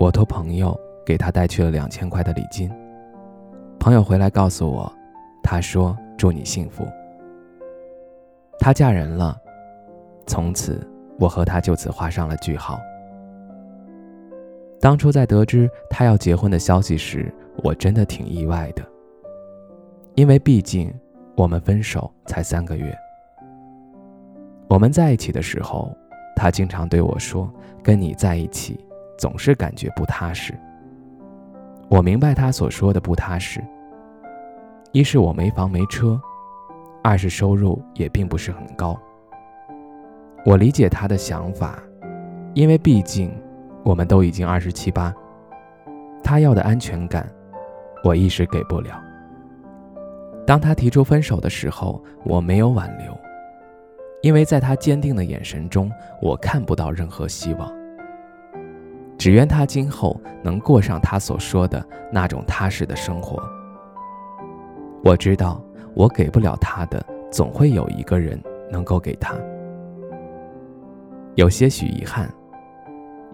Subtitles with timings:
[0.00, 2.72] 我托朋友给他带去了两千块的礼金。
[3.78, 4.90] 朋友回来告诉我，
[5.42, 6.86] 他说：“祝你幸福。”
[8.58, 9.38] 她嫁人了，
[10.26, 12.80] 从此我和她就此画上了句号。
[14.80, 17.30] 当初在得知她要结婚的消息时，
[17.62, 18.82] 我真的挺意外的，
[20.14, 20.90] 因为毕竟
[21.36, 22.96] 我们分手才三个月。
[24.66, 25.94] 我们在一起的时候，
[26.34, 27.52] 她经常对我说
[27.84, 28.82] ：“跟你在一起。”
[29.20, 30.54] 总是感觉不踏实。
[31.90, 33.60] 我明白他所说的不踏实。
[34.92, 36.18] 一是我没房没车，
[37.04, 38.98] 二是收入也并不是很高。
[40.46, 41.78] 我理解他的想法，
[42.54, 43.30] 因为毕竟
[43.84, 45.14] 我们都已经二十七八，
[46.24, 47.28] 他要的安全感，
[48.02, 48.98] 我一时给不了。
[50.46, 53.14] 当他提出分手的时候，我没有挽留，
[54.22, 57.79] 因为在他坚定的眼神中，我看不到任何希望。
[59.20, 63.38] 只愿他今后能过上他所说的那种踏实的生活。
[65.04, 65.62] 我知道
[65.94, 69.34] 我给不了他的，总会有一个人能够给他。
[71.34, 72.32] 有些许遗憾，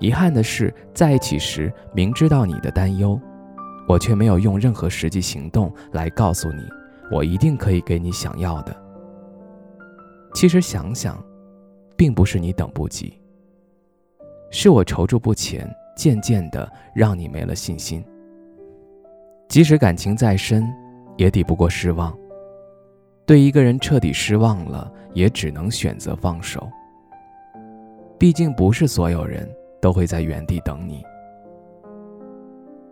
[0.00, 3.16] 遗憾的是在一起时明知道你的担忧，
[3.88, 6.64] 我却没有用任何实际行动来告诉你，
[7.12, 8.76] 我一定可以给你想要的。
[10.34, 11.16] 其实想想，
[11.96, 13.16] 并不是你等不及。
[14.50, 18.04] 是我踌躇不前，渐渐的让你没了信心。
[19.48, 20.66] 即使感情再深，
[21.16, 22.16] 也抵不过失望。
[23.24, 26.68] 对一个人彻底失望了，也只能选择放手。
[28.18, 29.48] 毕竟不是所有人
[29.80, 31.04] 都会在原地等你。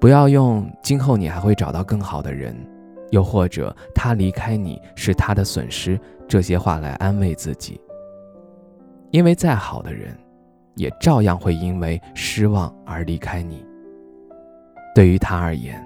[0.00, 2.54] 不要用“今后你还会找到更好的人”，
[3.10, 5.98] 又或者“他离开你是他的损失”
[6.28, 7.80] 这些话来安慰自己。
[9.10, 10.16] 因为再好的人。
[10.74, 13.64] 也照样会因为失望而离开你。
[14.94, 15.84] 对于他而言，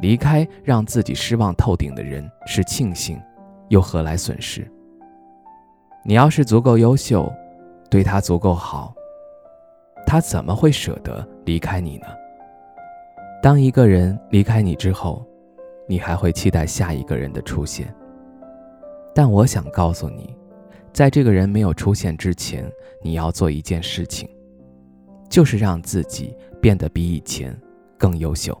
[0.00, 3.20] 离开让自己失望透顶的人是庆幸，
[3.68, 4.70] 又何来损失？
[6.04, 7.30] 你要是足够优秀，
[7.90, 8.94] 对他足够好，
[10.06, 12.06] 他怎么会舍得离开你呢？
[13.42, 15.26] 当一个人离开你之后，
[15.86, 17.92] 你还会期待下一个人的出现。
[19.14, 20.36] 但我想告诉你。
[20.92, 22.70] 在这个人没有出现之前，
[23.02, 24.28] 你要做一件事情，
[25.28, 27.56] 就是让自己变得比以前
[27.96, 28.60] 更优秀。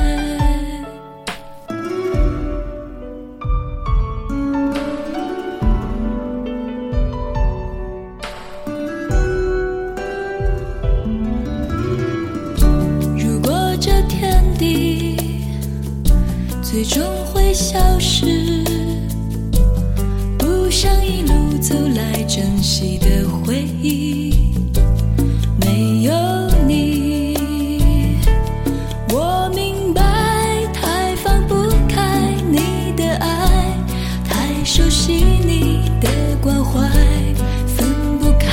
[22.41, 24.55] 珍惜的回忆
[25.59, 26.11] 没有
[26.65, 27.37] 你，
[29.13, 30.01] 我明白，
[30.73, 33.77] 太放不开你的爱，
[34.27, 35.13] 太熟悉
[35.45, 36.09] 你的
[36.41, 36.89] 关怀，
[37.67, 37.87] 分
[38.19, 38.49] 不开，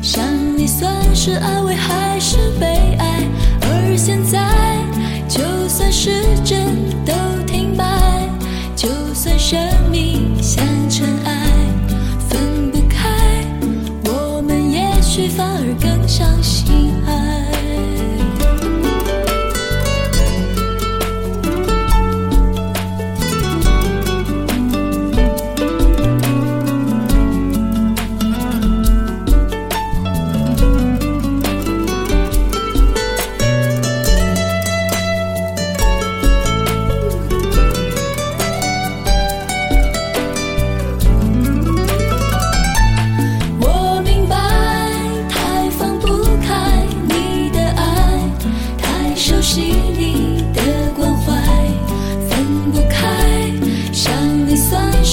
[0.00, 0.24] 想
[0.56, 2.66] 你算是安慰还是悲
[3.00, 3.26] 哀，
[3.62, 4.78] 而现在
[5.28, 6.61] 就算是真。